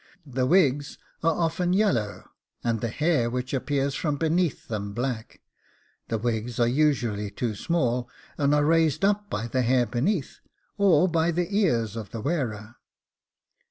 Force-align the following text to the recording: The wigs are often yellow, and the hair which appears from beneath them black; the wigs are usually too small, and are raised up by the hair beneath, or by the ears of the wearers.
The 0.25 0.47
wigs 0.47 0.97
are 1.21 1.35
often 1.35 1.73
yellow, 1.73 2.23
and 2.63 2.81
the 2.81 2.87
hair 2.89 3.29
which 3.29 3.53
appears 3.53 3.93
from 3.93 4.17
beneath 4.17 4.67
them 4.67 4.93
black; 4.95 5.41
the 6.07 6.17
wigs 6.17 6.59
are 6.59 6.67
usually 6.67 7.29
too 7.29 7.53
small, 7.53 8.09
and 8.35 8.55
are 8.55 8.65
raised 8.65 9.05
up 9.05 9.29
by 9.29 9.45
the 9.45 9.61
hair 9.61 9.85
beneath, 9.85 10.39
or 10.75 11.07
by 11.07 11.29
the 11.29 11.55
ears 11.55 11.95
of 11.95 12.09
the 12.09 12.19
wearers. 12.21 12.73